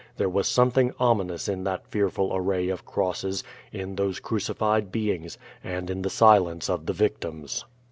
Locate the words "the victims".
6.87-7.65